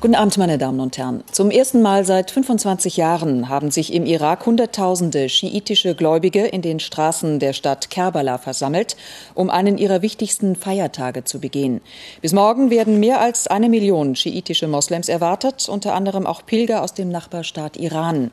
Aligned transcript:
Guten 0.00 0.14
Abend, 0.14 0.38
meine 0.38 0.58
Damen 0.58 0.78
und 0.78 0.96
Herren. 0.96 1.24
Zum 1.32 1.50
ersten 1.50 1.82
Mal 1.82 2.04
seit 2.04 2.30
25 2.30 2.96
Jahren 2.96 3.48
haben 3.48 3.72
sich 3.72 3.92
im 3.92 4.06
Irak 4.06 4.46
Hunderttausende 4.46 5.28
schiitische 5.28 5.96
Gläubige 5.96 6.46
in 6.46 6.62
den 6.62 6.78
Straßen 6.78 7.40
der 7.40 7.52
Stadt 7.52 7.90
Kerbala 7.90 8.38
versammelt, 8.38 8.96
um 9.34 9.50
einen 9.50 9.76
ihrer 9.76 10.00
wichtigsten 10.00 10.54
Feiertage 10.54 11.24
zu 11.24 11.40
begehen. 11.40 11.80
Bis 12.22 12.32
morgen 12.32 12.70
werden 12.70 13.00
mehr 13.00 13.20
als 13.20 13.48
eine 13.48 13.68
Million 13.68 14.14
schiitische 14.14 14.68
Moslems 14.68 15.08
erwartet, 15.08 15.68
unter 15.68 15.94
anderem 15.94 16.28
auch 16.28 16.46
Pilger 16.46 16.84
aus 16.84 16.94
dem 16.94 17.08
Nachbarstaat 17.08 17.76
Iran. 17.76 18.30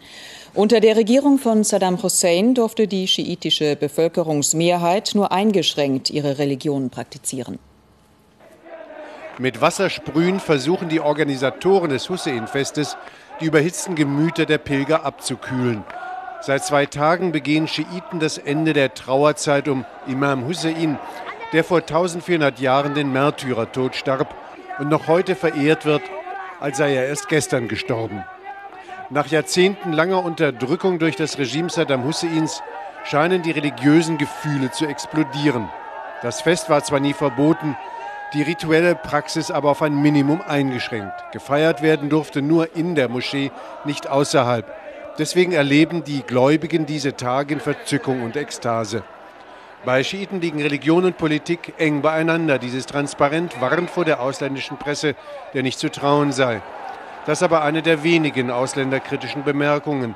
Unter 0.54 0.82
der 0.82 0.95
Regierung 0.95 1.39
von 1.39 1.63
Saddam 1.63 2.04
Hussein 2.04 2.54
durfte 2.54 2.88
die 2.88 3.07
schiitische 3.07 3.76
Bevölkerungsmehrheit 3.76 5.13
nur 5.16 5.32
eingeschränkt 5.32 6.12
ihre 6.12 6.38
Religion 6.38 6.91
praktizieren. 6.91 7.57
Mit 9.38 9.59
Wassersprühen 9.59 10.39
versuchen 10.39 10.88
die 10.88 11.02
Organisatoren 11.02 11.89
des 11.89 12.09
Hussein-Festes, 12.09 12.95
die 13.41 13.45
überhitzten 13.45 13.95
Gemüter 13.95 14.45
der 14.45 14.59
Pilger 14.59 15.03
abzukühlen. 15.03 15.84
Seit 16.39 16.63
zwei 16.63 16.85
Tagen 16.85 17.34
begehen 17.34 17.67
Schiiten 17.67 18.20
das 18.21 18.38
Ende 18.38 18.71
der 18.71 18.93
Trauerzeit 18.93 19.67
um 19.67 19.84
Imam 20.07 20.45
Hussein, 20.45 20.98
der 21.52 21.66
vor 21.66 21.79
1400 21.79 22.59
Jahren 22.59 22.93
den 22.93 23.12
Märtyrertod 23.12 23.95
starb 23.98 24.34
und 24.79 24.88
noch 24.88 25.07
heute 25.07 25.35
verehrt 25.35 25.85
wird, 25.85 26.04
als 26.62 26.77
sei 26.77 26.95
er 26.95 27.07
erst 27.07 27.27
gestern 27.27 27.67
gestorben. 27.67 28.23
Nach 29.09 29.27
Jahrzehnten 29.27 29.91
langer 29.91 30.23
Unterdrückung 30.23 30.98
durch 30.98 31.17
das 31.17 31.38
Regime 31.38 31.70
Saddam 31.70 32.05
Husseins 32.05 32.63
scheinen 33.04 33.41
die 33.41 33.51
religiösen 33.51 34.17
Gefühle 34.17 34.71
zu 34.71 34.85
explodieren. 34.85 35.67
Das 36.21 36.41
Fest 36.41 36.70
war 36.70 36.84
zwar 36.84 37.01
nie 37.01 37.13
verboten, 37.13 37.76
die 38.34 38.41
rituelle 38.41 38.95
Praxis 38.95 39.51
aber 39.51 39.70
auf 39.70 39.81
ein 39.81 40.01
Minimum 40.01 40.41
eingeschränkt. 40.41 41.13
Gefeiert 41.31 41.81
werden 41.81 42.09
durfte 42.09 42.41
nur 42.41 42.76
in 42.76 42.95
der 42.95 43.09
Moschee, 43.09 43.51
nicht 43.85 44.07
außerhalb. 44.07 44.65
Deswegen 45.17 45.54
erleben 45.54 46.04
die 46.04 46.23
Gläubigen 46.23 46.85
diese 46.85 47.15
Tage 47.15 47.54
in 47.54 47.59
Verzückung 47.59 48.23
und 48.23 48.35
Ekstase. 48.35 49.04
Bei 49.85 50.04
Schiiten 50.04 50.41
liegen 50.41 50.62
Religion 50.62 51.05
und 51.05 51.17
Politik 51.17 51.76
eng 51.77 52.01
beieinander. 52.01 52.57
Dieses 52.57 52.87
Transparent 52.87 53.62
warnt 53.62 53.90
vor 53.90 54.04
der 54.04 54.20
ausländischen 54.20 54.77
Presse, 54.77 55.15
der 55.54 55.62
nicht 55.62 55.77
zu 55.77 55.91
trauen 55.91 56.32
sei. 56.32 56.62
Das 57.26 57.39
ist 57.39 57.43
aber 57.43 57.63
eine 57.63 57.82
der 57.82 58.04
wenigen 58.04 58.51
ausländerkritischen 58.51 59.43
Bemerkungen. 59.43 60.15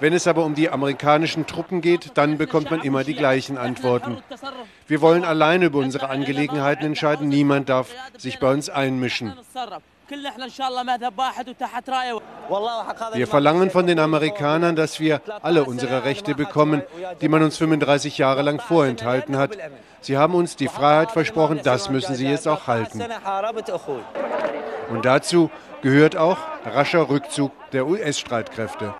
Wenn 0.00 0.14
es 0.14 0.26
aber 0.26 0.44
um 0.44 0.54
die 0.54 0.70
amerikanischen 0.70 1.46
Truppen 1.46 1.82
geht, 1.82 2.12
dann 2.14 2.38
bekommt 2.38 2.70
man 2.70 2.80
immer 2.80 3.04
die 3.04 3.14
gleichen 3.14 3.58
Antworten. 3.58 4.18
Wir 4.86 5.00
wollen 5.02 5.24
alleine 5.24 5.66
über 5.66 5.78
unsere 5.78 6.08
Angelegenheiten 6.08 6.86
entscheiden. 6.86 7.28
Niemand 7.28 7.68
darf 7.68 7.88
sich 8.16 8.38
bei 8.38 8.50
uns 8.50 8.70
einmischen. 8.70 9.34
Wir 13.12 13.26
verlangen 13.28 13.70
von 13.70 13.86
den 13.86 13.98
Amerikanern, 14.00 14.74
dass 14.74 14.98
wir 14.98 15.20
alle 15.42 15.64
unsere 15.64 16.04
Rechte 16.04 16.34
bekommen, 16.34 16.82
die 17.20 17.28
man 17.28 17.42
uns 17.42 17.58
35 17.58 18.18
Jahre 18.18 18.42
lang 18.42 18.58
vorenthalten 18.58 19.36
hat. 19.36 19.56
Sie 20.00 20.16
haben 20.16 20.34
uns 20.34 20.56
die 20.56 20.68
Freiheit 20.68 21.12
versprochen, 21.12 21.60
das 21.62 21.90
müssen 21.90 22.14
sie 22.16 22.26
jetzt 22.26 22.48
auch 22.48 22.66
halten. 22.66 23.00
Und 24.88 25.04
dazu 25.04 25.50
gehört 25.82 26.16
auch 26.16 26.38
rascher 26.64 27.08
Rückzug 27.08 27.52
der 27.70 27.86
US-Streitkräfte. 27.86 28.94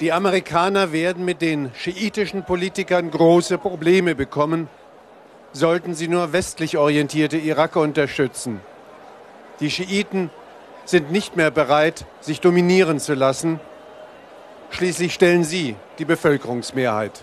Die 0.00 0.12
Amerikaner 0.12 0.92
werden 0.92 1.26
mit 1.26 1.42
den 1.42 1.70
schiitischen 1.74 2.44
Politikern 2.44 3.10
große 3.10 3.58
Probleme 3.58 4.14
bekommen, 4.14 4.68
sollten 5.52 5.94
sie 5.94 6.08
nur 6.08 6.32
westlich 6.32 6.78
orientierte 6.78 7.36
Iraker 7.36 7.80
unterstützen. 7.80 8.60
Die 9.60 9.70
Schiiten 9.70 10.30
sind 10.86 11.12
nicht 11.12 11.36
mehr 11.36 11.50
bereit, 11.50 12.06
sich 12.20 12.40
dominieren 12.40 12.98
zu 12.98 13.12
lassen. 13.12 13.60
Schließlich 14.70 15.12
stellen 15.12 15.44
sie 15.44 15.76
die 15.98 16.06
Bevölkerungsmehrheit. 16.06 17.22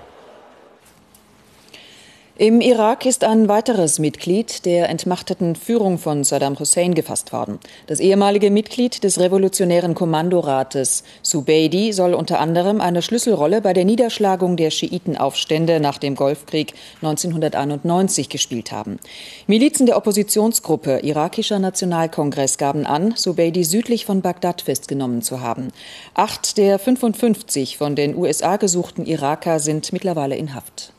Im 2.40 2.62
Irak 2.62 3.08
ist 3.08 3.24
ein 3.24 3.48
weiteres 3.48 3.98
Mitglied 3.98 4.68
der 4.68 4.90
entmachteten 4.90 5.56
Führung 5.56 5.98
von 5.98 6.24
Saddam 6.24 6.60
Hussein 6.60 6.94
gefasst 6.94 7.34
worden. 7.34 7.58
Das 7.88 8.00
ehemalige 8.00 8.52
Mitglied 8.52 9.04
des 9.04 9.20
revolutionären 9.20 9.96
Kommandorates 9.96 11.04
Subeidi 11.24 11.94
soll 11.94 12.14
unter 12.14 12.40
anderem 12.40 12.80
eine 12.80 13.02
Schlüsselrolle 13.02 13.62
bei 13.62 13.74
der 13.74 13.86
Niederschlagung 13.86 14.56
der 14.56 14.70
Schiitenaufstände 14.70 15.80
nach 15.80 15.98
dem 15.98 16.14
Golfkrieg 16.14 16.76
1991 17.02 18.30
gespielt 18.30 18.72
haben. 18.72 19.00
Milizen 19.48 19.88
der 19.88 19.98
Oppositionsgruppe 19.98 21.00
Irakischer 21.00 21.58
Nationalkongress 21.58 22.60
gaben 22.60 22.86
an, 22.86 23.16
Subeidi 23.16 23.64
südlich 23.64 24.06
von 24.06 24.22
Bagdad 24.22 24.62
festgenommen 24.62 25.24
zu 25.24 25.42
haben. 25.42 25.70
Acht 26.14 26.60
der 26.60 26.78
55 26.78 27.80
von 27.80 27.96
den 27.96 28.16
USA 28.16 28.58
gesuchten 28.58 29.08
Iraker 29.08 29.58
sind 29.60 29.92
mittlerweile 29.92 30.36
in 30.36 30.54
Haft. 30.54 30.94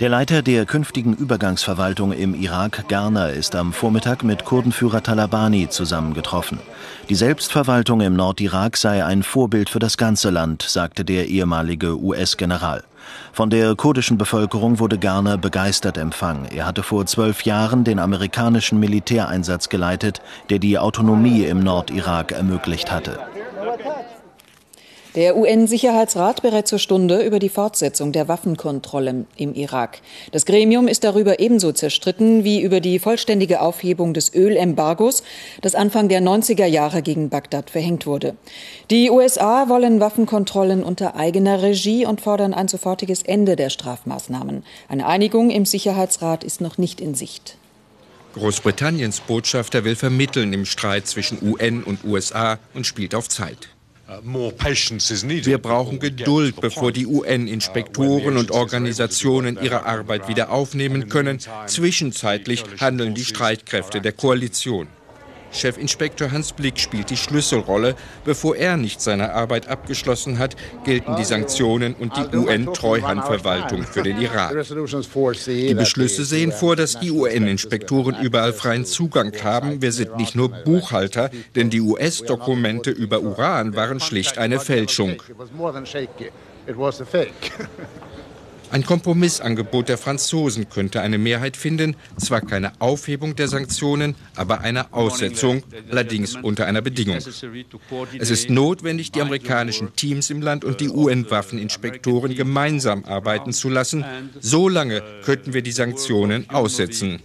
Der 0.00 0.08
Leiter 0.08 0.42
der 0.42 0.64
künftigen 0.64 1.12
Übergangsverwaltung 1.12 2.12
im 2.12 2.32
Irak, 2.32 2.84
Garner, 2.86 3.30
ist 3.30 3.56
am 3.56 3.72
Vormittag 3.72 4.22
mit 4.22 4.44
Kurdenführer 4.44 5.02
Talabani 5.02 5.70
zusammengetroffen. 5.70 6.60
Die 7.08 7.16
Selbstverwaltung 7.16 8.00
im 8.00 8.14
Nordirak 8.14 8.76
sei 8.76 9.04
ein 9.04 9.24
Vorbild 9.24 9.68
für 9.68 9.80
das 9.80 9.96
ganze 9.96 10.30
Land, 10.30 10.62
sagte 10.62 11.04
der 11.04 11.26
ehemalige 11.26 12.00
US-General. 12.00 12.84
Von 13.32 13.50
der 13.50 13.74
kurdischen 13.74 14.18
Bevölkerung 14.18 14.78
wurde 14.78 14.98
Garner 14.98 15.36
begeistert 15.36 15.98
empfangen. 15.98 16.46
Er 16.54 16.66
hatte 16.66 16.84
vor 16.84 17.04
zwölf 17.06 17.42
Jahren 17.42 17.82
den 17.82 17.98
amerikanischen 17.98 18.78
Militäreinsatz 18.78 19.68
geleitet, 19.68 20.22
der 20.48 20.60
die 20.60 20.78
Autonomie 20.78 21.42
im 21.42 21.58
Nordirak 21.58 22.30
ermöglicht 22.30 22.92
hatte. 22.92 23.18
Der 25.14 25.38
UN-Sicherheitsrat 25.38 26.42
berät 26.42 26.68
zur 26.68 26.78
Stunde 26.78 27.22
über 27.22 27.38
die 27.38 27.48
Fortsetzung 27.48 28.12
der 28.12 28.28
Waffenkontrolle 28.28 29.24
im 29.36 29.54
Irak. 29.54 30.00
Das 30.32 30.44
Gremium 30.44 30.86
ist 30.86 31.02
darüber 31.02 31.40
ebenso 31.40 31.72
zerstritten 31.72 32.44
wie 32.44 32.60
über 32.60 32.80
die 32.80 32.98
vollständige 32.98 33.62
Aufhebung 33.62 34.12
des 34.12 34.34
Ölembargos, 34.34 35.22
das 35.62 35.74
Anfang 35.74 36.08
der 36.08 36.20
90er 36.20 36.66
Jahre 36.66 37.00
gegen 37.00 37.30
Bagdad 37.30 37.70
verhängt 37.70 38.06
wurde. 38.06 38.36
Die 38.90 39.10
USA 39.10 39.70
wollen 39.70 39.98
Waffenkontrollen 39.98 40.84
unter 40.84 41.16
eigener 41.16 41.62
Regie 41.62 42.04
und 42.04 42.20
fordern 42.20 42.52
ein 42.52 42.68
sofortiges 42.68 43.22
Ende 43.22 43.56
der 43.56 43.70
Strafmaßnahmen. 43.70 44.62
Eine 44.88 45.06
Einigung 45.06 45.50
im 45.50 45.64
Sicherheitsrat 45.64 46.44
ist 46.44 46.60
noch 46.60 46.76
nicht 46.76 47.00
in 47.00 47.14
Sicht. 47.14 47.56
Großbritanniens 48.34 49.20
Botschafter 49.20 49.84
will 49.84 49.96
vermitteln 49.96 50.52
im 50.52 50.66
Streit 50.66 51.06
zwischen 51.06 51.38
UN 51.42 51.82
und 51.82 52.04
USA 52.04 52.58
und 52.74 52.86
spielt 52.86 53.14
auf 53.14 53.28
Zeit. 53.28 53.70
Wir 54.08 55.58
brauchen 55.58 55.98
Geduld, 55.98 56.60
bevor 56.60 56.92
die 56.92 57.06
UN-Inspektoren 57.06 58.38
und 58.38 58.50
Organisationen 58.50 59.58
ihre 59.60 59.84
Arbeit 59.84 60.28
wieder 60.28 60.50
aufnehmen 60.50 61.10
können. 61.10 61.40
Zwischenzeitlich 61.66 62.64
handeln 62.80 63.14
die 63.14 63.24
Streitkräfte 63.24 64.00
der 64.00 64.12
Koalition. 64.12 64.88
Chefinspektor 65.52 66.30
Hans 66.30 66.52
Blick 66.52 66.78
spielt 66.78 67.10
die 67.10 67.16
Schlüsselrolle. 67.16 67.94
Bevor 68.24 68.56
er 68.56 68.76
nicht 68.76 69.00
seine 69.00 69.32
Arbeit 69.32 69.68
abgeschlossen 69.68 70.38
hat, 70.38 70.56
gelten 70.84 71.16
die 71.16 71.24
Sanktionen 71.24 71.94
und 71.94 72.16
die 72.16 72.36
UN-Treuhandverwaltung 72.36 73.82
für 73.82 74.02
den 74.02 74.20
Irak. 74.20 74.54
Die 75.46 75.74
Beschlüsse 75.74 76.24
sehen 76.24 76.52
vor, 76.52 76.76
dass 76.76 76.98
die 77.00 77.10
UN-Inspektoren 77.10 78.16
überall 78.20 78.52
freien 78.52 78.84
Zugang 78.84 79.32
haben. 79.42 79.82
Wir 79.82 79.92
sind 79.92 80.16
nicht 80.16 80.34
nur 80.34 80.48
Buchhalter, 80.48 81.30
denn 81.54 81.70
die 81.70 81.80
US-Dokumente 81.80 82.90
über 82.90 83.20
Uran 83.20 83.74
waren 83.74 84.00
schlicht 84.00 84.38
eine 84.38 84.60
Fälschung. 84.60 85.16
Ein 88.70 88.84
Kompromissangebot 88.84 89.88
der 89.88 89.96
Franzosen 89.96 90.68
könnte 90.68 91.00
eine 91.00 91.16
Mehrheit 91.16 91.56
finden, 91.56 91.96
zwar 92.18 92.42
keine 92.42 92.72
Aufhebung 92.80 93.34
der 93.34 93.48
Sanktionen, 93.48 94.14
aber 94.36 94.60
eine 94.60 94.92
Aussetzung, 94.92 95.62
allerdings 95.90 96.36
unter 96.36 96.66
einer 96.66 96.82
Bedingung. 96.82 97.16
Es 97.16 98.30
ist 98.30 98.50
notwendig, 98.50 99.10
die 99.12 99.22
amerikanischen 99.22 99.94
Teams 99.96 100.28
im 100.30 100.42
Land 100.42 100.64
und 100.64 100.80
die 100.80 100.90
UN-Waffeninspektoren 100.90 102.34
gemeinsam 102.34 103.04
arbeiten 103.04 103.52
zu 103.52 103.70
lassen. 103.70 104.04
So 104.40 104.68
lange 104.68 105.02
könnten 105.24 105.54
wir 105.54 105.62
die 105.62 105.72
Sanktionen 105.72 106.50
aussetzen. 106.50 107.20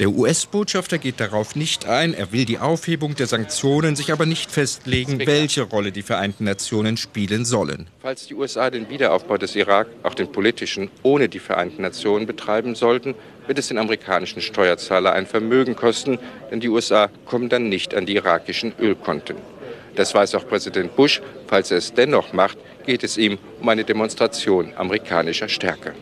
Der 0.00 0.10
US-Botschafter 0.10 0.98
geht 0.98 1.20
darauf 1.20 1.54
nicht 1.54 1.86
ein. 1.86 2.14
Er 2.14 2.32
will 2.32 2.44
die 2.44 2.58
Aufhebung 2.58 3.14
der 3.14 3.28
Sanktionen, 3.28 3.94
sich 3.94 4.10
aber 4.10 4.26
nicht 4.26 4.50
festlegen, 4.50 5.24
welche 5.24 5.62
Rolle 5.62 5.92
die 5.92 6.02
Vereinten 6.02 6.42
Nationen 6.42 6.96
spielen 6.96 7.44
sollen. 7.44 7.86
Falls 8.02 8.26
die 8.26 8.34
USA 8.34 8.70
den 8.70 8.88
Wiederaufbau 8.88 9.36
des 9.36 9.54
Irak, 9.54 9.86
auch 10.02 10.14
den 10.14 10.32
politischen, 10.32 10.90
ohne 11.04 11.28
die 11.28 11.38
Vereinten 11.38 11.82
Nationen 11.82 12.26
betreiben 12.26 12.74
sollten, 12.74 13.14
wird 13.46 13.60
es 13.60 13.68
den 13.68 13.78
amerikanischen 13.78 14.42
Steuerzahler 14.42 15.12
ein 15.12 15.28
Vermögen 15.28 15.76
kosten, 15.76 16.18
denn 16.50 16.58
die 16.58 16.68
USA 16.68 17.08
kommen 17.24 17.48
dann 17.48 17.68
nicht 17.68 17.94
an 17.94 18.04
die 18.04 18.16
irakischen 18.16 18.72
Ölkonten. 18.80 19.36
Das 19.94 20.12
weiß 20.12 20.34
auch 20.34 20.48
Präsident 20.48 20.96
Bush. 20.96 21.22
Falls 21.46 21.70
er 21.70 21.78
es 21.78 21.94
dennoch 21.94 22.32
macht, 22.32 22.58
geht 22.84 23.04
es 23.04 23.16
ihm 23.16 23.38
um 23.60 23.68
eine 23.68 23.84
Demonstration 23.84 24.72
amerikanischer 24.74 25.48
Stärke. 25.48 25.94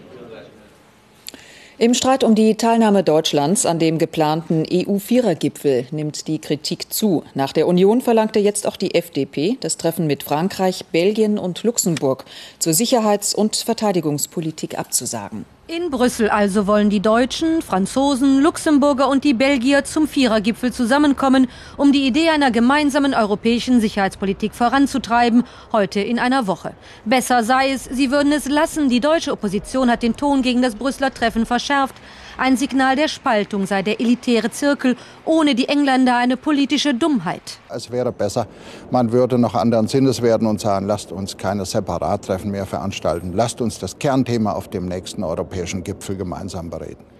Im 1.82 1.94
Streit 1.94 2.22
um 2.22 2.36
die 2.36 2.54
Teilnahme 2.54 3.02
Deutschlands 3.02 3.66
an 3.66 3.80
dem 3.80 3.98
geplanten 3.98 4.64
EU-Vierergipfel 4.72 5.86
nimmt 5.90 6.28
die 6.28 6.38
Kritik 6.38 6.92
zu. 6.92 7.24
Nach 7.34 7.52
der 7.52 7.66
Union 7.66 8.00
verlangte 8.00 8.38
jetzt 8.38 8.68
auch 8.68 8.76
die 8.76 8.94
FDP 8.94 9.56
das 9.58 9.78
Treffen 9.78 10.06
mit 10.06 10.22
Frankreich, 10.22 10.84
Belgien 10.92 11.40
und 11.40 11.64
Luxemburg 11.64 12.24
zur 12.60 12.72
Sicherheits- 12.72 13.34
und 13.34 13.56
Verteidigungspolitik 13.56 14.78
abzusagen. 14.78 15.44
In 15.68 15.90
Brüssel 15.90 16.28
also 16.28 16.66
wollen 16.66 16.90
die 16.90 16.98
Deutschen, 16.98 17.62
Franzosen, 17.62 18.42
Luxemburger 18.42 19.08
und 19.08 19.22
die 19.22 19.32
Belgier 19.32 19.84
zum 19.84 20.08
Vierergipfel 20.08 20.72
zusammenkommen, 20.72 21.46
um 21.76 21.92
die 21.92 22.04
Idee 22.04 22.30
einer 22.30 22.50
gemeinsamen 22.50 23.14
europäischen 23.14 23.80
Sicherheitspolitik 23.80 24.56
voranzutreiben, 24.56 25.44
heute 25.70 26.00
in 26.00 26.18
einer 26.18 26.48
Woche. 26.48 26.74
Besser 27.04 27.44
sei 27.44 27.70
es, 27.70 27.84
sie 27.84 28.10
würden 28.10 28.32
es 28.32 28.48
lassen. 28.48 28.88
Die 28.88 28.98
deutsche 28.98 29.30
Opposition 29.30 29.88
hat 29.88 30.02
den 30.02 30.16
Ton 30.16 30.42
gegen 30.42 30.62
das 30.62 30.74
Brüsseler 30.74 31.14
Treffen 31.14 31.46
verschärft. 31.46 31.94
Ein 32.38 32.56
Signal 32.56 32.96
der 32.96 33.08
Spaltung 33.08 33.66
sei 33.66 33.82
der 33.82 34.00
elitäre 34.00 34.50
Zirkel, 34.50 34.96
ohne 35.24 35.54
die 35.54 35.68
Engländer 35.68 36.16
eine 36.16 36.36
politische 36.36 36.94
Dummheit. 36.94 37.58
Es 37.68 37.90
wäre 37.90 38.12
besser, 38.12 38.46
man 38.90 39.12
würde 39.12 39.38
noch 39.38 39.54
anderen 39.54 39.86
Sinnes 39.88 40.22
werden 40.22 40.46
und 40.46 40.60
sagen, 40.60 40.86
lasst 40.86 41.12
uns 41.12 41.36
keine 41.36 41.64
Separattreffen 41.64 42.50
mehr 42.50 42.66
veranstalten. 42.66 43.32
Lasst 43.34 43.60
uns 43.60 43.78
das 43.78 43.98
Kernthema 43.98 44.52
auf 44.52 44.68
dem 44.68 44.86
nächsten 44.86 45.24
europäischen 45.24 45.84
Gipfel 45.84 46.16
gemeinsam 46.16 46.70
bereden. 46.70 47.11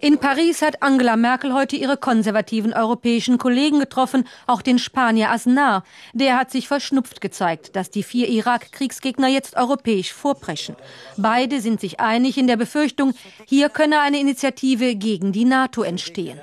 In 0.00 0.18
Paris 0.18 0.60
hat 0.60 0.82
Angela 0.82 1.16
Merkel 1.16 1.54
heute 1.54 1.76
ihre 1.76 1.96
konservativen 1.96 2.74
europäischen 2.74 3.38
Kollegen 3.38 3.80
getroffen, 3.80 4.28
auch 4.46 4.60
den 4.60 4.78
Spanier 4.78 5.30
Aznar. 5.30 5.84
Der 6.12 6.38
hat 6.38 6.50
sich 6.50 6.68
verschnupft 6.68 7.22
gezeigt, 7.22 7.74
dass 7.76 7.90
die 7.90 8.02
vier 8.02 8.28
Irak-Kriegsgegner 8.28 9.28
jetzt 9.28 9.56
europäisch 9.56 10.12
vorpreschen. 10.12 10.76
Beide 11.16 11.62
sind 11.62 11.80
sich 11.80 11.98
einig 11.98 12.36
in 12.36 12.46
der 12.46 12.58
Befürchtung, 12.58 13.14
hier 13.46 13.70
könne 13.70 14.00
eine 14.00 14.20
Initiative 14.20 14.94
gegen 14.96 15.32
die 15.32 15.46
NATO 15.46 15.82
entstehen. 15.82 16.38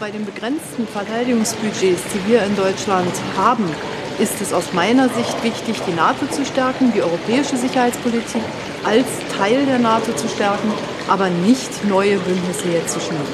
Bei 0.00 0.10
den 0.10 0.26
begrenzten 0.26 0.86
Verteidigungsbudgets, 0.88 2.02
die 2.12 2.30
wir 2.30 2.42
in 2.42 2.56
Deutschland 2.56 3.12
haben, 3.36 3.70
ist 4.18 4.40
es 4.40 4.52
aus 4.52 4.72
meiner 4.72 5.08
Sicht 5.10 5.44
wichtig, 5.44 5.76
die 5.86 5.92
NATO 5.92 6.26
zu 6.26 6.44
stärken, 6.44 6.92
die 6.92 7.02
europäische 7.02 7.56
Sicherheitspolitik 7.56 8.42
als 8.84 9.06
Teil 9.36 9.64
der 9.64 9.78
NATO 9.78 10.12
zu 10.12 10.28
stärken, 10.28 10.72
aber 11.08 11.28
nicht 11.28 11.84
neue 11.84 12.18
Bündnisse 12.18 12.68
jetzt 12.68 12.94
zu 12.94 13.00
schnüren. 13.00 13.24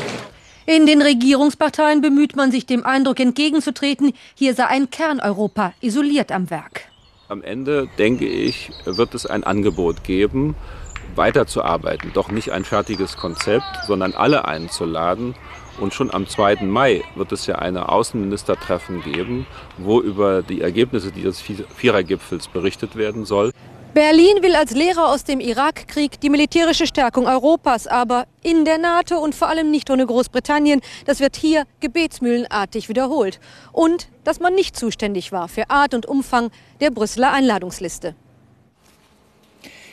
In 0.67 0.87
den 0.87 1.03
Regierungsparteien 1.03 2.01
bemüht 2.01 2.37
man 2.37 2.53
sich 2.53 2.67
dem 2.67 2.87
Eindruck 2.87 3.19
entgegenzutreten, 3.19 4.13
hier 4.35 4.55
sei 4.55 4.67
ein 4.67 4.91
Kerneuropa 4.91 5.73
isoliert 5.81 6.31
am 6.31 6.51
Werk. 6.51 6.83
Am 7.29 7.43
Ende, 7.43 7.89
denke 7.99 8.27
ich, 8.27 8.71
wird 8.85 9.15
es 9.15 9.27
ein 9.27 9.43
Angebot 9.43 10.05
geben, 10.05 10.55
weiterzuarbeiten. 11.17 12.13
Doch 12.15 12.31
nicht 12.31 12.53
ein 12.53 12.65
fertiges 12.65 13.17
Konzept, 13.17 13.87
sondern 13.87 14.15
alle 14.15 14.45
einzuladen 14.45 15.35
und 15.79 15.95
schon 15.95 16.13
am 16.13 16.27
2. 16.29 16.63
Mai 16.63 17.03
wird 17.15 17.33
es 17.33 17.47
ja 17.47 17.57
eine 17.57 17.89
Außenministertreffen 17.89 19.03
geben, 19.03 19.47
wo 19.79 20.01
über 20.01 20.43
die 20.43 20.61
Ergebnisse 20.61 21.11
dieses 21.11 21.41
Vierergipfels 21.41 22.49
berichtet 22.49 22.97
werden 22.97 23.25
soll. 23.25 23.53
Berlin 23.95 24.43
will 24.43 24.57
als 24.57 24.71
Lehrer 24.71 25.11
aus 25.11 25.25
dem 25.25 25.39
Irakkrieg 25.39 26.19
die 26.19 26.31
militärische 26.31 26.87
Stärkung 26.87 27.27
Europas, 27.27 27.87
aber 27.87 28.27
in 28.43 28.65
der 28.65 28.79
NATO 28.79 29.19
und 29.19 29.35
vor 29.35 29.51
allem 29.51 29.71
nicht 29.71 29.91
ohne 29.91 30.07
Großbritannien. 30.07 30.81
Das 31.05 31.21
wird 31.21 31.37
hier 31.37 31.65
gebetsmühlenartig 31.81 32.89
wiederholt. 32.89 33.39
Und 33.71 34.09
dass 34.25 34.41
man 34.41 34.55
nicht 34.55 34.79
zuständig 34.79 35.31
war 35.31 35.47
für 35.47 35.69
Art 35.69 35.93
und 35.93 36.07
Umfang 36.07 36.51
der 36.81 36.91
Brüsseler 36.91 37.33
Einladungsliste. 37.33 38.15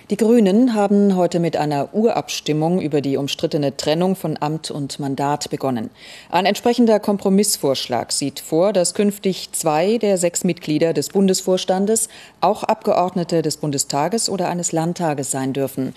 Die 0.09 0.17
Grünen 0.17 0.73
haben 0.73 1.15
heute 1.15 1.39
mit 1.39 1.55
einer 1.55 1.93
Urabstimmung 1.93 2.81
über 2.81 2.99
die 2.99 3.15
umstrittene 3.15 3.77
Trennung 3.77 4.15
von 4.15 4.37
Amt 4.41 4.71
und 4.71 4.99
Mandat 4.99 5.51
begonnen. 5.51 5.91
Ein 6.31 6.47
entsprechender 6.47 6.99
Kompromissvorschlag 6.99 8.11
sieht 8.11 8.39
vor, 8.39 8.73
dass 8.73 8.95
künftig 8.95 9.51
zwei 9.51 9.99
der 9.99 10.17
sechs 10.17 10.43
Mitglieder 10.43 10.93
des 10.93 11.09
Bundesvorstandes 11.09 12.09
auch 12.41 12.63
Abgeordnete 12.63 13.43
des 13.43 13.57
Bundestages 13.57 14.29
oder 14.31 14.49
eines 14.49 14.71
Landtages 14.71 15.29
sein 15.29 15.53
dürfen. 15.53 15.93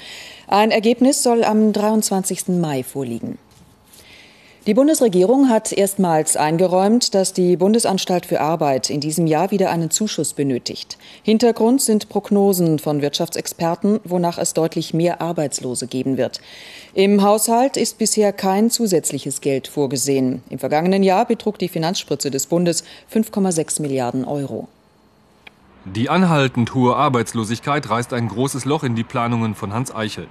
Ein 0.47 0.73
Ergebnis 0.73 1.23
soll 1.23 1.43
am 1.43 1.73
23. 1.73 2.49
Mai 2.49 2.82
vorliegen. 2.82 3.38
Die 4.69 4.75
Bundesregierung 4.75 5.49
hat 5.49 5.73
erstmals 5.73 6.37
eingeräumt, 6.37 7.17
dass 7.17 7.32
die 7.32 7.56
Bundesanstalt 7.56 8.26
für 8.26 8.41
Arbeit 8.41 8.91
in 8.91 9.00
diesem 9.00 9.26
Jahr 9.26 9.50
wieder 9.50 9.70
einen 9.70 9.91
Zuschuss 9.91 10.35
benötigt. 10.35 10.99
Hintergrund 11.25 11.81
sind 11.81 12.09
Prognosen 12.09 12.79
von 12.79 13.03
Wirtschaftsexperten, 13.03 13.99
wonach 14.05 14.38
es 14.38 14.55
deutlich 14.55 14.94
mehr 14.94 15.20
Arbeitslose 15.20 15.88
geben 15.88 16.17
wird. 16.17 16.41
Im 16.94 17.23
Haushalt 17.23 17.76
ist 17.76 17.99
bisher 17.99 18.32
kein 18.32 18.70
zusätzliches 18.70 19.41
Geld 19.41 19.67
vorgesehen. 19.67 20.44
Im 20.49 20.61
vergangenen 20.61 21.03
Jahr 21.03 21.25
betrug 21.26 21.59
die 21.59 21.69
Finanzspritze 21.69 22.31
des 22.31 22.47
Bundes 22.47 22.85
5,6 23.12 23.82
Milliarden 23.82 24.25
Euro. 24.25 24.69
Die 25.85 26.09
anhaltend 26.09 26.73
hohe 26.73 26.94
Arbeitslosigkeit 26.94 27.91
reißt 27.91 28.12
ein 28.12 28.29
großes 28.29 28.64
Loch 28.64 28.85
in 28.85 28.94
die 28.94 29.03
Planungen 29.03 29.56
von 29.56 29.73
Hans 29.73 29.93
Eichel. 29.93 30.29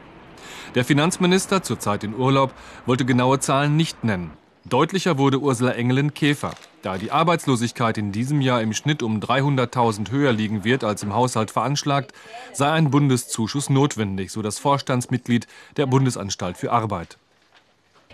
Der 0.76 0.86
Finanzminister, 0.86 1.64
zurzeit 1.64 2.04
in 2.04 2.16
Urlaub, 2.16 2.54
wollte 2.86 3.06
genaue 3.06 3.40
Zahlen 3.40 3.76
nicht 3.76 4.04
nennen. 4.04 4.32
Deutlicher 4.66 5.18
wurde 5.18 5.40
Ursula 5.40 5.72
Engelin 5.72 6.14
Käfer. 6.14 6.52
Da 6.84 6.98
die 6.98 7.12
Arbeitslosigkeit 7.12 7.98
in 7.98 8.12
diesem 8.12 8.42
Jahr 8.42 8.62
im 8.62 8.74
Schnitt 8.74 9.02
um 9.02 9.20
300.000 9.20 10.12
höher 10.12 10.32
liegen 10.32 10.64
wird 10.64 10.84
als 10.84 11.02
im 11.04 11.14
Haushalt 11.14 11.52
veranschlagt, 11.52 12.14
sei 12.54 12.72
ein 12.72 12.92
Bundeszuschuss 12.92 13.70
notwendig, 13.70 14.32
so 14.32 14.42
das 14.42 14.60
Vorstandsmitglied 14.60 15.48
der 15.78 15.88
Bundesanstalt 15.88 16.58
für 16.58 16.72
Arbeit. 16.72 17.18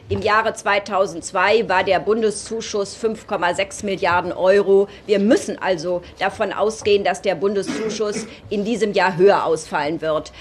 Im 0.09 0.21
Jahre 0.21 0.53
2002 0.53 1.67
war 1.67 1.83
der 1.83 1.99
Bundeszuschuss 1.99 2.97
5,6 2.97 3.83
Milliarden 3.83 4.31
Euro. 4.31 4.87
Wir 5.05 5.19
müssen 5.19 5.57
also 5.57 6.01
davon 6.17 6.53
ausgehen, 6.53 7.03
dass 7.03 7.21
der 7.21 7.35
Bundeszuschuss 7.35 8.25
in 8.49 8.63
diesem 8.63 8.93
Jahr 8.93 9.17
höher 9.17 9.43
ausfallen 9.43 9.99
wird. 9.99 10.31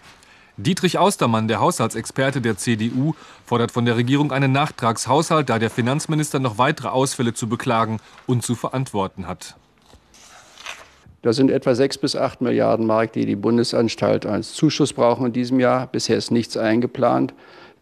Dietrich 0.59 0.99
Austermann, 0.99 1.49
der 1.49 1.61
Haushaltsexperte 1.61 2.41
der 2.41 2.57
CDU, 2.57 3.15
fordert 3.45 3.73
von 3.73 3.85
der 3.85 3.97
Regierung 3.97 4.33
einen 4.33 4.53
Nachtragshaushalt, 4.53 5.51
da 5.51 5.59
der 5.59 5.69
Finanzminister 5.69 6.39
noch 6.39 6.57
weitere 6.57 6.89
Ausfälle 6.89 7.35
zu 7.35 7.47
beklagen 7.47 7.99
und 8.27 8.43
zu 8.43 8.55
verantworten 8.55 9.29
hat. 9.29 9.55
Das 11.21 11.37
sind 11.37 11.51
etwa 11.51 11.75
sechs 11.75 11.99
bis 11.99 12.17
acht 12.17 12.41
Milliarden 12.41 12.87
Mark, 12.87 13.13
die 13.13 13.27
die 13.27 13.37
Bundesanstalt 13.37 14.25
als 14.25 14.55
Zuschuss 14.55 14.93
brauchen 14.93 15.27
in 15.27 15.33
diesem 15.33 15.61
Jahr. 15.61 15.89
Bisher 15.89 16.17
ist 16.17 16.31
nichts 16.31 16.57
eingeplant. 16.57 17.35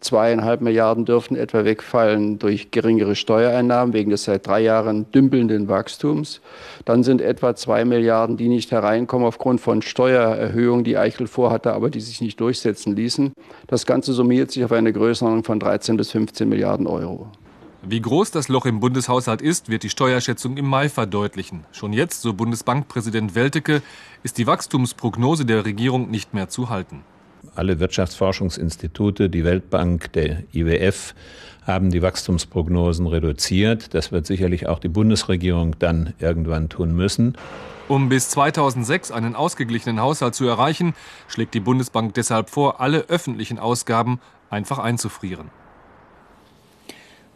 Zweieinhalb 0.04 0.60
Milliarden 0.60 1.06
dürften 1.06 1.34
etwa 1.34 1.64
wegfallen 1.64 2.38
durch 2.38 2.70
geringere 2.70 3.16
Steuereinnahmen 3.16 3.94
wegen 3.94 4.10
des 4.10 4.24
seit 4.24 4.46
drei 4.46 4.60
Jahren 4.60 5.10
dümpelnden 5.12 5.66
Wachstums. 5.68 6.42
Dann 6.84 7.02
sind 7.02 7.22
etwa 7.22 7.56
zwei 7.56 7.86
Milliarden, 7.86 8.36
die 8.36 8.48
nicht 8.48 8.70
hereinkommen 8.70 9.26
aufgrund 9.26 9.62
von 9.62 9.80
Steuererhöhungen, 9.80 10.84
die 10.84 10.98
Eichel 10.98 11.26
vorhatte, 11.26 11.72
aber 11.72 11.88
die 11.88 12.00
sich 12.00 12.20
nicht 12.20 12.38
durchsetzen 12.38 12.94
ließen. 12.94 13.32
Das 13.66 13.86
Ganze 13.86 14.12
summiert 14.12 14.50
sich 14.50 14.64
auf 14.64 14.72
eine 14.72 14.92
Größenordnung 14.92 15.44
von 15.44 15.58
13 15.58 15.96
bis 15.96 16.10
15 16.10 16.48
Milliarden 16.48 16.86
Euro. 16.86 17.28
Wie 17.86 18.00
groß 18.00 18.30
das 18.30 18.48
Loch 18.48 18.66
im 18.66 18.80
Bundeshaushalt 18.80 19.42
ist, 19.42 19.68
wird 19.68 19.82
die 19.82 19.90
Steuerschätzung 19.90 20.56
im 20.56 20.66
Mai 20.66 20.88
verdeutlichen. 20.88 21.64
Schon 21.72 21.92
jetzt, 21.92 22.22
so 22.22 22.32
Bundesbankpräsident 22.32 23.34
Welteke, 23.34 23.82
ist 24.22 24.38
die 24.38 24.46
Wachstumsprognose 24.46 25.44
der 25.44 25.64
Regierung 25.64 26.10
nicht 26.10 26.32
mehr 26.34 26.48
zu 26.48 26.70
halten. 26.70 27.04
Alle 27.54 27.80
Wirtschaftsforschungsinstitute, 27.80 29.30
die 29.30 29.44
Weltbank, 29.44 30.12
der 30.12 30.42
IWF 30.52 31.14
haben 31.66 31.90
die 31.90 32.02
Wachstumsprognosen 32.02 33.06
reduziert. 33.06 33.94
Das 33.94 34.12
wird 34.12 34.26
sicherlich 34.26 34.66
auch 34.66 34.78
die 34.78 34.88
Bundesregierung 34.88 35.76
dann 35.78 36.12
irgendwann 36.18 36.68
tun 36.68 36.94
müssen. 36.94 37.36
Um 37.88 38.08
bis 38.08 38.30
2006 38.30 39.10
einen 39.10 39.36
ausgeglichenen 39.36 40.00
Haushalt 40.00 40.34
zu 40.34 40.46
erreichen, 40.46 40.94
schlägt 41.28 41.54
die 41.54 41.60
Bundesbank 41.60 42.14
deshalb 42.14 42.48
vor, 42.48 42.80
alle 42.80 43.08
öffentlichen 43.08 43.58
Ausgaben 43.58 44.20
einfach 44.50 44.78
einzufrieren. 44.78 45.50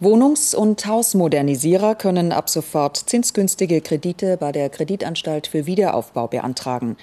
Wohnungs- 0.01 0.55
und 0.55 0.87
Hausmodernisierer 0.87 1.97
können 1.97 2.31
ab 2.31 2.49
sofort 2.49 2.97
zinsgünstige 2.97 3.81
Kredite 3.81 4.37
bei 4.37 4.53
der 4.53 4.71
Kreditanstalt 4.71 5.49
für 5.49 5.67
Wiederaufbau 5.67 6.29
beantragen. 6.29 6.97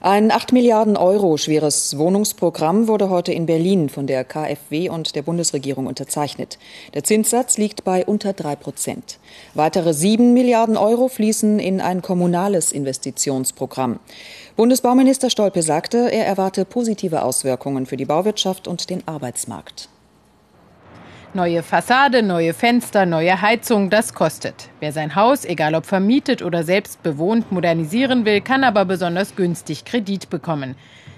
Ein 0.00 0.30
8 0.30 0.52
Milliarden 0.52 0.96
Euro 0.96 1.38
schweres 1.38 1.98
Wohnungsprogramm 1.98 2.86
wurde 2.86 3.10
heute 3.10 3.32
in 3.32 3.46
Berlin 3.46 3.88
von 3.88 4.06
der 4.06 4.22
KfW 4.22 4.88
und 4.90 5.16
der 5.16 5.22
Bundesregierung 5.22 5.88
unterzeichnet. 5.88 6.56
Der 6.94 7.02
Zinssatz 7.02 7.58
liegt 7.58 7.82
bei 7.82 8.06
unter 8.06 8.32
drei 8.32 8.54
Prozent. 8.54 9.18
Weitere 9.54 9.92
7 9.92 10.32
Milliarden 10.32 10.76
Euro 10.76 11.08
fließen 11.08 11.58
in 11.58 11.80
ein 11.80 12.00
kommunales 12.00 12.70
Investitionsprogramm. 12.70 13.98
Bundesbauminister 14.54 15.30
Stolpe 15.30 15.62
sagte, 15.62 16.12
er 16.12 16.26
erwarte 16.26 16.64
positive 16.64 17.22
Auswirkungen 17.22 17.86
für 17.86 17.96
die 17.96 18.04
Bauwirtschaft 18.04 18.68
und 18.68 18.88
den 18.88 19.02
Arbeitsmarkt. 19.08 19.88
Neue 21.34 21.62
Fassade, 21.62 22.22
neue 22.22 22.54
Fenster, 22.54 23.04
neue 23.04 23.42
Heizung, 23.42 23.90
das 23.90 24.14
kostet. 24.14 24.70
Wer 24.80 24.92
sein 24.92 25.14
Haus, 25.16 25.44
egal 25.44 25.74
ob 25.74 25.84
vermietet 25.84 26.40
oder 26.40 26.62
selbst 26.62 27.02
bewohnt, 27.02 27.52
modernisieren 27.52 28.24
will, 28.24 28.40
kann 28.40 28.64
aber 28.64 28.84
besonders 28.84 29.36
günstig 29.36 29.84
Kredit 29.84 30.30
bekommen. 30.30 30.76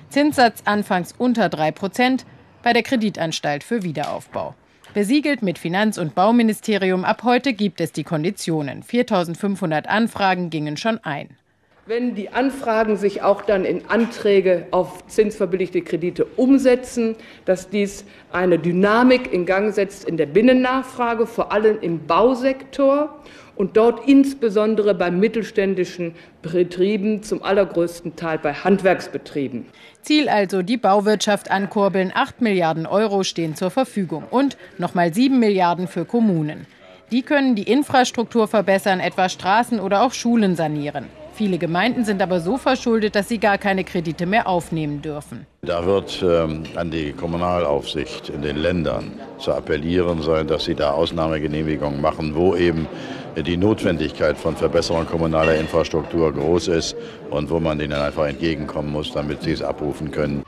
Zinssatz 0.08 0.62
anfangs 0.64 1.14
unter 1.16 1.48
3 1.48 1.70
Prozent 1.70 2.26
bei 2.62 2.72
der 2.72 2.82
Kreditanstalt 2.82 3.62
für 3.62 3.84
Wiederaufbau. 3.84 4.54
Besiegelt 4.94 5.42
mit 5.42 5.58
Finanz- 5.58 5.98
und 5.98 6.14
Bauministerium, 6.14 7.04
ab 7.04 7.22
heute 7.22 7.52
gibt 7.52 7.80
es 7.80 7.92
die 7.92 8.04
Konditionen. 8.04 8.82
4500 8.82 9.86
Anfragen 9.86 10.50
gingen 10.50 10.76
schon 10.76 10.98
ein. 11.04 11.28
Wenn 11.88 12.14
die 12.14 12.28
Anfragen 12.28 12.98
sich 12.98 13.22
auch 13.22 13.40
dann 13.40 13.64
in 13.64 13.88
Anträge 13.88 14.66
auf 14.72 15.06
zinsverbilligte 15.06 15.80
Kredite 15.80 16.26
umsetzen, 16.36 17.16
dass 17.46 17.70
dies 17.70 18.04
eine 18.30 18.58
Dynamik 18.58 19.32
in 19.32 19.46
Gang 19.46 19.72
setzt 19.72 20.06
in 20.06 20.18
der 20.18 20.26
Binnennachfrage, 20.26 21.26
vor 21.26 21.50
allem 21.50 21.78
im 21.80 22.06
Bausektor 22.06 23.18
und 23.56 23.78
dort 23.78 24.06
insbesondere 24.06 24.94
bei 24.94 25.10
mittelständischen 25.10 26.14
Betrieben, 26.42 27.22
zum 27.22 27.42
allergrößten 27.42 28.16
Teil 28.16 28.36
bei 28.36 28.52
Handwerksbetrieben. 28.52 29.64
Ziel 30.02 30.28
also 30.28 30.60
die 30.60 30.76
Bauwirtschaft 30.76 31.50
ankurbeln. 31.50 32.12
8 32.14 32.42
Milliarden 32.42 32.84
Euro 32.84 33.22
stehen 33.22 33.56
zur 33.56 33.70
Verfügung 33.70 34.24
und 34.28 34.58
nochmal 34.76 35.14
7 35.14 35.38
Milliarden 35.38 35.88
für 35.88 36.04
Kommunen. 36.04 36.66
Die 37.10 37.22
können 37.22 37.54
die 37.54 37.62
Infrastruktur 37.62 38.46
verbessern, 38.46 39.00
etwa 39.00 39.30
Straßen 39.30 39.80
oder 39.80 40.02
auch 40.02 40.12
Schulen 40.12 40.54
sanieren. 40.54 41.06
Viele 41.38 41.58
Gemeinden 41.58 42.04
sind 42.04 42.20
aber 42.20 42.40
so 42.40 42.56
verschuldet, 42.56 43.14
dass 43.14 43.28
sie 43.28 43.38
gar 43.38 43.58
keine 43.58 43.84
Kredite 43.84 44.26
mehr 44.26 44.48
aufnehmen 44.48 45.02
dürfen. 45.02 45.46
Da 45.62 45.86
wird 45.86 46.20
ähm, 46.20 46.64
an 46.74 46.90
die 46.90 47.12
Kommunalaufsicht 47.12 48.28
in 48.28 48.42
den 48.42 48.56
Ländern 48.56 49.12
zu 49.38 49.52
appellieren 49.52 50.20
sein, 50.20 50.48
dass 50.48 50.64
sie 50.64 50.74
da 50.74 50.90
Ausnahmegenehmigungen 50.90 52.00
machen, 52.00 52.34
wo 52.34 52.56
eben 52.56 52.88
die 53.36 53.56
Notwendigkeit 53.56 54.36
von 54.36 54.56
Verbesserung 54.56 55.06
kommunaler 55.06 55.54
Infrastruktur 55.54 56.32
groß 56.32 56.66
ist 56.66 56.96
und 57.30 57.48
wo 57.50 57.60
man 57.60 57.78
ihnen 57.78 57.92
einfach 57.92 58.26
entgegenkommen 58.26 58.90
muss, 58.90 59.12
damit 59.12 59.42
sie 59.44 59.52
es 59.52 59.62
abrufen 59.62 60.10
können. 60.10 60.42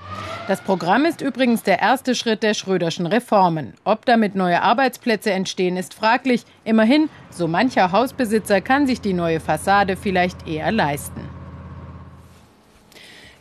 Das 0.50 0.60
Programm 0.62 1.04
ist 1.04 1.20
übrigens 1.20 1.62
der 1.62 1.78
erste 1.78 2.16
Schritt 2.16 2.42
der 2.42 2.54
Schröderschen 2.54 3.06
Reformen. 3.06 3.74
Ob 3.84 4.04
damit 4.04 4.34
neue 4.34 4.62
Arbeitsplätze 4.62 5.30
entstehen, 5.30 5.76
ist 5.76 5.94
fraglich. 5.94 6.42
Immerhin, 6.64 7.08
so 7.30 7.46
mancher 7.46 7.92
Hausbesitzer 7.92 8.60
kann 8.60 8.88
sich 8.88 9.00
die 9.00 9.12
neue 9.12 9.38
Fassade 9.38 9.96
vielleicht 9.96 10.48
eher 10.48 10.72
leisten. 10.72 11.20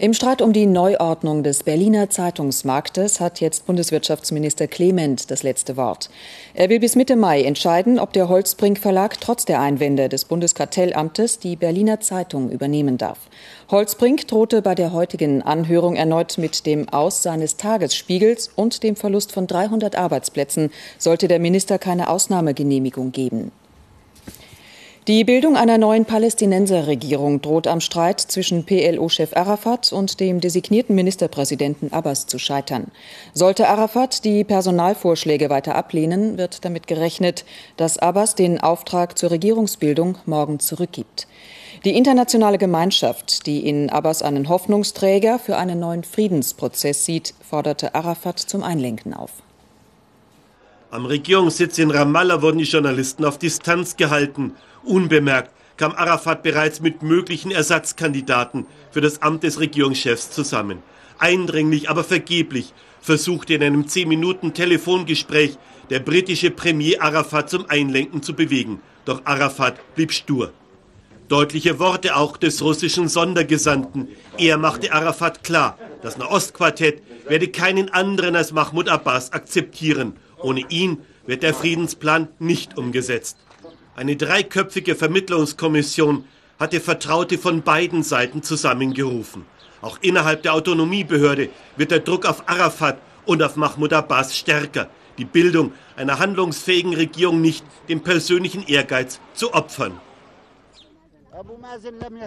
Im 0.02 0.14
Streit 0.14 0.42
um 0.42 0.54
die 0.54 0.66
Neuordnung 0.66 1.44
des 1.44 1.64
Berliner 1.64 2.10
Zeitungsmarktes 2.10 3.20
hat 3.20 3.42
jetzt 3.42 3.66
Bundeswirtschaftsminister 3.66 4.70
Clement 4.70 5.30
das 5.30 5.44
letzte 5.44 5.76
Wort. 5.76 6.10
Er 6.54 6.70
will 6.70 6.80
bis 6.80 6.96
Mitte 6.96 7.18
Mai 7.18 7.44
entscheiden, 7.44 8.00
ob 8.00 8.14
der 8.14 8.30
Holzbrink 8.30 8.78
Verlag 8.78 9.20
trotz 9.20 9.44
der 9.44 9.60
Einwände 9.60 10.08
des 10.08 10.24
Bundeskartellamtes 10.24 11.40
die 11.40 11.58
Berliner 11.58 12.00
Zeitung 12.00 12.50
übernehmen 12.50 12.98
darf. 12.98 13.18
Holzbrink 13.70 14.26
drohte 14.26 14.62
bei 14.62 14.74
der 14.74 14.94
heutigen 14.94 15.42
Anhörung 15.42 15.98
erneut 15.98 16.38
mit 16.38 16.66
dem 16.66 16.88
Aus 16.88 17.22
seines 17.22 17.58
Tagesspiegels 17.58 18.52
und 18.56 18.84
dem 18.84 18.96
Verlust 18.96 19.34
von 19.34 19.48
300 19.48 19.98
Arbeitsplätzen, 19.98 20.72
sollte 20.98 21.28
der 21.28 21.40
Minister 21.40 21.78
keine 21.78 22.10
Ausnahmegenehmigung 22.10 23.12
geben. 23.12 23.52
Die 25.08 25.24
Bildung 25.24 25.56
einer 25.56 25.78
neuen 25.78 26.06
Palästinenserregierung 26.06 27.42
droht 27.42 27.66
am 27.68 27.80
Streit 27.80 28.20
zwischen 28.20 28.66
PLO-Chef 28.66 29.36
Arafat 29.36 29.92
und 29.92 30.20
dem 30.20 30.40
designierten 30.40 30.94
Ministerpräsidenten 30.94 31.92
Abbas 31.92 32.28
zu 32.28 32.38
scheitern. 32.38 32.92
Sollte 33.34 33.70
Arafat 33.70 34.24
die 34.24 34.44
Personalvorschläge 34.44 35.50
weiter 35.50 35.76
ablehnen, 35.76 36.38
wird 36.38 36.64
damit 36.64 36.86
gerechnet, 36.86 37.46
dass 37.78 37.98
Abbas 37.98 38.36
den 38.36 38.60
Auftrag 38.60 39.18
zur 39.18 39.32
Regierungsbildung 39.32 40.18
morgen 40.26 40.60
zurückgibt. 40.60 41.28
Die 41.86 41.96
internationale 41.96 42.58
Gemeinschaft, 42.58 43.48
die 43.48 43.68
in 43.68 43.90
Abbas 43.90 44.22
einen 44.22 44.50
Hoffnungsträger 44.50 45.40
für 45.40 45.58
einen 45.58 45.80
neuen 45.80 46.04
Friedensprozess 46.04 47.06
sieht, 47.06 47.34
forderte 47.42 47.96
Arafat 47.96 48.38
zum 48.40 48.64
Einlenken 48.64 49.14
auf. 49.14 49.32
Am 50.92 51.06
Regierungssitz 51.06 51.78
in 51.78 51.90
Ramallah 51.90 52.42
wurden 52.42 52.58
die 52.58 52.64
Journalisten 52.66 53.24
auf 53.24 53.38
Distanz 53.38 53.96
gehalten. 53.96 54.56
Unbemerkt 54.84 55.52
kam 55.78 55.94
Arafat 55.94 56.44
bereits 56.44 56.82
mit 56.82 57.04
möglichen 57.04 57.52
Ersatzkandidaten 57.52 58.66
für 58.92 59.02
das 59.02 59.22
Amt 59.22 59.44
des 59.44 59.60
Regierungschefs 59.60 60.32
zusammen. 60.32 60.84
Eindringlich, 61.18 61.90
aber 61.90 62.04
vergeblich 62.04 62.74
versuchte 63.02 63.54
in 63.54 63.64
einem 63.64 63.88
10 63.88 64.08
Minuten 64.08 64.54
Telefongespräch 64.54 65.58
der 65.90 66.00
britische 66.00 66.52
Premier 66.52 67.02
Arafat 67.02 67.50
zum 67.50 67.70
Einlenken 67.70 68.22
zu 68.22 68.34
bewegen. 68.34 68.82
Doch 69.06 69.22
Arafat 69.26 69.80
blieb 69.96 70.12
stur. 70.12 70.52
Deutliche 71.30 71.80
Worte 71.80 72.16
auch 72.16 72.38
des 72.38 72.62
russischen 72.62 73.08
Sondergesandten. 73.08 74.08
Er 74.38 74.58
machte 74.58 74.92
Arafat 74.92 75.44
klar, 75.44 75.78
das 76.02 76.18
Nahostquartett 76.18 77.04
werde 77.28 77.48
keinen 77.48 77.90
anderen 77.90 78.36
als 78.36 78.52
Mahmoud 78.52 78.90
Abbas 78.90 79.32
akzeptieren. 79.32 80.14
Ohne 80.42 80.66
ihn 80.70 81.00
wird 81.26 81.44
der 81.44 81.54
Friedensplan 81.54 82.30
nicht 82.40 82.78
umgesetzt. 82.78 83.38
Eine 84.00 84.16
dreiköpfige 84.16 84.96
Vermittlungskommission 84.96 86.24
hatte 86.58 86.80
Vertraute 86.80 87.38
von 87.38 87.64
beiden 87.64 88.02
Seiten 88.02 88.42
zusammengerufen. 88.42 89.46
Auch 89.82 89.98
innerhalb 90.00 90.42
der 90.44 90.54
Autonomiebehörde 90.54 91.50
wird 91.76 91.92
der 91.92 92.00
Druck 92.00 92.26
auf 92.26 92.48
Arafat 92.48 92.98
und 93.26 93.44
auf 93.44 93.58
Mahmoud 93.58 93.92
Abbas 93.92 94.38
stärker, 94.38 94.90
die 95.18 95.26
Bildung 95.26 95.74
einer 95.98 96.18
handlungsfähigen 96.18 96.94
Regierung 96.94 97.42
nicht 97.42 97.66
dem 97.90 98.00
persönlichen 98.00 98.66
Ehrgeiz 98.66 99.20
zu 99.34 99.54
opfern. 99.54 100.00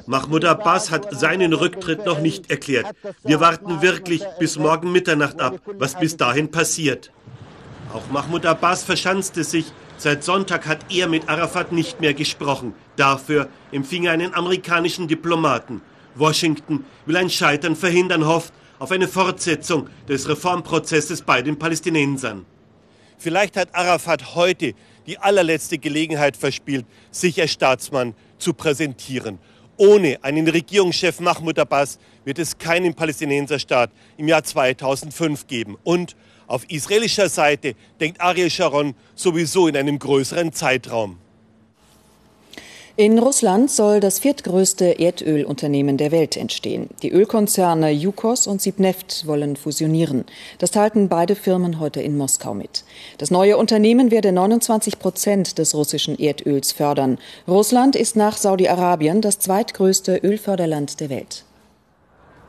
Mahmoud 0.04 0.44
Abbas 0.44 0.90
hat 0.90 1.18
seinen 1.18 1.54
Rücktritt 1.54 2.04
noch 2.04 2.20
nicht 2.20 2.50
erklärt. 2.50 2.94
Wir 3.24 3.40
warten 3.40 3.80
wirklich 3.80 4.22
bis 4.38 4.58
morgen 4.58 4.92
Mitternacht 4.92 5.40
ab, 5.40 5.58
was 5.78 5.98
bis 5.98 6.18
dahin 6.18 6.50
passiert. 6.50 7.10
Auch 7.94 8.10
Mahmoud 8.10 8.44
Abbas 8.44 8.82
verschanzte 8.82 9.42
sich 9.42 9.72
Seit 9.98 10.24
Sonntag 10.24 10.66
hat 10.66 10.86
er 10.92 11.08
mit 11.08 11.28
Arafat 11.28 11.72
nicht 11.72 12.00
mehr 12.00 12.14
gesprochen. 12.14 12.74
Dafür 12.96 13.48
empfing 13.70 14.04
er 14.04 14.12
einen 14.12 14.34
amerikanischen 14.34 15.08
Diplomaten. 15.08 15.80
Washington 16.14 16.84
will 17.06 17.16
ein 17.16 17.30
Scheitern 17.30 17.76
verhindern, 17.76 18.26
hofft 18.26 18.52
auf 18.78 18.90
eine 18.90 19.08
Fortsetzung 19.08 19.88
des 20.08 20.28
Reformprozesses 20.28 21.22
bei 21.22 21.40
den 21.40 21.58
Palästinensern. 21.58 22.44
Vielleicht 23.16 23.56
hat 23.56 23.74
Arafat 23.74 24.34
heute 24.34 24.74
die 25.06 25.18
allerletzte 25.18 25.78
Gelegenheit 25.78 26.36
verspielt, 26.36 26.84
sich 27.12 27.40
als 27.40 27.52
Staatsmann 27.52 28.14
zu 28.38 28.52
präsentieren. 28.54 29.38
Ohne 29.76 30.18
einen 30.22 30.48
Regierungschef 30.48 31.20
Mahmoud 31.20 31.58
Abbas 31.58 31.98
wird 32.24 32.38
es 32.38 32.58
keinen 32.58 32.94
Palästinenserstaat 32.94 33.90
im 34.16 34.28
Jahr 34.28 34.42
2005 34.42 35.46
geben. 35.46 35.78
Und 35.82 36.14
auf 36.46 36.68
israelischer 36.70 37.28
Seite 37.28 37.74
denkt 38.00 38.20
Ariel 38.20 38.50
Sharon 38.50 38.94
sowieso 39.14 39.68
in 39.68 39.76
einem 39.76 39.98
größeren 39.98 40.52
Zeitraum. 40.52 41.18
In 42.94 43.18
Russland 43.18 43.70
soll 43.70 44.00
das 44.00 44.18
viertgrößte 44.18 44.98
Erdölunternehmen 44.98 45.96
der 45.96 46.12
Welt 46.12 46.36
entstehen. 46.36 46.90
Die 47.02 47.10
Ölkonzerne 47.10 47.90
Yukos 47.90 48.46
und 48.46 48.60
Sibneft 48.60 49.26
wollen 49.26 49.56
fusionieren. 49.56 50.26
Das 50.58 50.72
teilten 50.72 51.08
beide 51.08 51.34
Firmen 51.34 51.80
heute 51.80 52.02
in 52.02 52.18
Moskau 52.18 52.52
mit. 52.52 52.84
Das 53.16 53.30
neue 53.30 53.56
Unternehmen 53.56 54.10
werde 54.10 54.30
29 54.30 54.98
Prozent 54.98 55.56
des 55.56 55.74
russischen 55.74 56.18
Erdöls 56.18 56.72
fördern. 56.72 57.16
Russland 57.48 57.96
ist 57.96 58.14
nach 58.14 58.36
Saudi-Arabien 58.36 59.22
das 59.22 59.38
zweitgrößte 59.38 60.18
Ölförderland 60.18 61.00
der 61.00 61.08
Welt. 61.08 61.44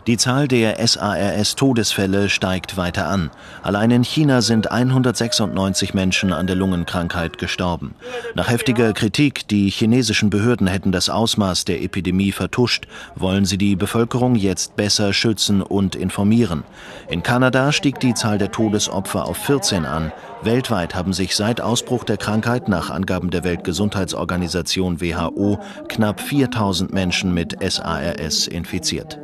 Die 0.05 0.17
Zahl 0.17 0.49
der 0.49 0.85
SARS-Todesfälle 0.85 2.27
steigt 2.27 2.75
weiter 2.75 3.07
an. 3.07 3.31
Allein 3.61 3.89
in 3.89 4.03
China 4.03 4.41
sind 4.41 4.69
196 4.69 5.93
Menschen 5.93 6.33
an 6.33 6.45
der 6.45 6.57
Lungenkrankheit 6.57 7.37
gestorben. 7.37 7.95
Nach 8.35 8.49
heftiger 8.49 8.91
Kritik, 8.91 9.47
die 9.47 9.69
chinesischen 9.69 10.29
Behörden 10.29 10.67
hätten 10.67 10.91
das 10.91 11.09
Ausmaß 11.09 11.63
der 11.63 11.81
Epidemie 11.81 12.33
vertuscht, 12.33 12.85
wollen 13.15 13.45
sie 13.45 13.57
die 13.57 13.77
Bevölkerung 13.77 14.35
jetzt 14.35 14.75
besser 14.75 15.13
schützen 15.13 15.61
und 15.61 15.95
informieren. 15.95 16.65
In 17.07 17.23
Kanada 17.23 17.71
stieg 17.71 18.01
die 18.01 18.13
Zahl 18.13 18.37
der 18.37 18.51
Todesopfer 18.51 19.25
auf 19.25 19.37
14 19.37 19.85
an. 19.85 20.11
Weltweit 20.41 20.95
haben 20.95 21.13
sich 21.13 21.33
seit 21.33 21.61
Ausbruch 21.61 22.03
der 22.03 22.17
Krankheit 22.17 22.67
nach 22.67 22.89
Angaben 22.89 23.29
der 23.29 23.45
Weltgesundheitsorganisation 23.45 24.99
WHO 24.99 25.59
knapp 25.87 26.19
4000 26.19 26.91
Menschen 26.91 27.33
mit 27.33 27.55
SARS 27.61 28.47
infiziert. 28.47 29.17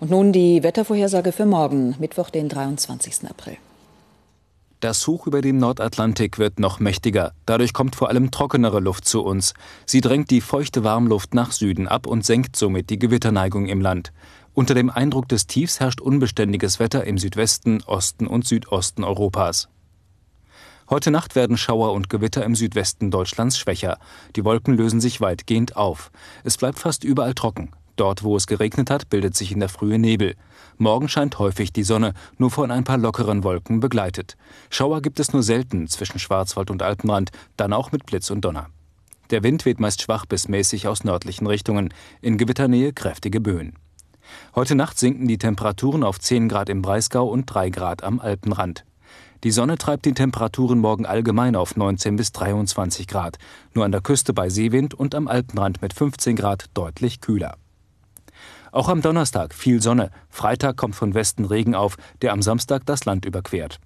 Und 0.00 0.10
nun 0.10 0.32
die 0.32 0.62
Wettervorhersage 0.62 1.32
für 1.32 1.46
morgen, 1.46 1.94
Mittwoch, 1.98 2.30
den 2.30 2.48
23. 2.48 3.28
April. 3.28 3.56
Das 4.84 5.06
Hoch 5.06 5.26
über 5.26 5.40
dem 5.40 5.56
Nordatlantik 5.56 6.38
wird 6.38 6.58
noch 6.58 6.78
mächtiger. 6.78 7.32
Dadurch 7.46 7.72
kommt 7.72 7.96
vor 7.96 8.10
allem 8.10 8.30
trockenere 8.30 8.80
Luft 8.80 9.06
zu 9.06 9.22
uns. 9.22 9.54
Sie 9.86 10.02
drängt 10.02 10.30
die 10.30 10.42
feuchte 10.42 10.84
Warmluft 10.84 11.32
nach 11.32 11.52
Süden 11.52 11.88
ab 11.88 12.06
und 12.06 12.26
senkt 12.26 12.54
somit 12.54 12.90
die 12.90 12.98
Gewitterneigung 12.98 13.66
im 13.66 13.80
Land. 13.80 14.12
Unter 14.52 14.74
dem 14.74 14.90
Eindruck 14.90 15.26
des 15.28 15.46
Tiefs 15.46 15.80
herrscht 15.80 16.02
unbeständiges 16.02 16.80
Wetter 16.80 17.04
im 17.04 17.16
Südwesten, 17.16 17.82
Osten 17.86 18.26
und 18.26 18.46
Südosten 18.46 19.04
Europas. 19.04 19.68
Heute 20.90 21.10
Nacht 21.10 21.34
werden 21.34 21.56
Schauer 21.56 21.92
und 21.94 22.10
Gewitter 22.10 22.44
im 22.44 22.54
Südwesten 22.54 23.10
Deutschlands 23.10 23.56
schwächer. 23.56 23.98
Die 24.36 24.44
Wolken 24.44 24.74
lösen 24.74 25.00
sich 25.00 25.18
weitgehend 25.22 25.76
auf. 25.76 26.10
Es 26.44 26.58
bleibt 26.58 26.78
fast 26.78 27.04
überall 27.04 27.32
trocken. 27.32 27.70
Dort, 27.96 28.24
wo 28.24 28.36
es 28.36 28.46
geregnet 28.46 28.90
hat, 28.90 29.08
bildet 29.08 29.36
sich 29.36 29.52
in 29.52 29.60
der 29.60 29.68
Frühe 29.68 29.98
Nebel. 29.98 30.34
Morgen 30.78 31.08
scheint 31.08 31.38
häufig 31.38 31.72
die 31.72 31.84
Sonne, 31.84 32.12
nur 32.38 32.50
von 32.50 32.70
ein 32.70 32.84
paar 32.84 32.98
lockeren 32.98 33.44
Wolken 33.44 33.80
begleitet. 33.80 34.36
Schauer 34.70 35.00
gibt 35.00 35.20
es 35.20 35.32
nur 35.32 35.42
selten 35.42 35.86
zwischen 35.86 36.18
Schwarzwald 36.18 36.70
und 36.70 36.82
Alpenrand, 36.82 37.30
dann 37.56 37.72
auch 37.72 37.92
mit 37.92 38.06
Blitz 38.06 38.30
und 38.30 38.44
Donner. 38.44 38.68
Der 39.30 39.42
Wind 39.42 39.64
weht 39.64 39.80
meist 39.80 40.02
schwach 40.02 40.26
bis 40.26 40.48
mäßig 40.48 40.88
aus 40.88 41.04
nördlichen 41.04 41.46
Richtungen, 41.46 41.94
in 42.20 42.36
Gewitternähe 42.36 42.92
kräftige 42.92 43.40
Böen. 43.40 43.74
Heute 44.54 44.74
Nacht 44.74 44.98
sinken 44.98 45.28
die 45.28 45.38
Temperaturen 45.38 46.02
auf 46.02 46.18
10 46.18 46.48
Grad 46.48 46.68
im 46.68 46.82
Breisgau 46.82 47.26
und 47.26 47.46
3 47.46 47.70
Grad 47.70 48.02
am 48.02 48.20
Alpenrand. 48.20 48.84
Die 49.44 49.50
Sonne 49.50 49.76
treibt 49.76 50.06
die 50.06 50.14
Temperaturen 50.14 50.78
morgen 50.78 51.06
allgemein 51.06 51.54
auf 51.54 51.76
19 51.76 52.16
bis 52.16 52.32
23 52.32 53.06
Grad, 53.06 53.38
nur 53.74 53.84
an 53.84 53.92
der 53.92 54.00
Küste 54.00 54.32
bei 54.32 54.48
Seewind 54.48 54.94
und 54.94 55.14
am 55.14 55.28
Alpenrand 55.28 55.82
mit 55.82 55.92
15 55.92 56.34
Grad 56.34 56.66
deutlich 56.74 57.20
kühler. 57.20 57.56
Auch 58.74 58.88
am 58.88 59.02
Donnerstag 59.02 59.54
viel 59.54 59.80
Sonne, 59.80 60.10
Freitag 60.28 60.76
kommt 60.76 60.96
von 60.96 61.14
Westen 61.14 61.44
Regen 61.44 61.76
auf, 61.76 61.96
der 62.22 62.32
am 62.32 62.42
Samstag 62.42 62.84
das 62.86 63.04
Land 63.04 63.24
überquert. 63.24 63.78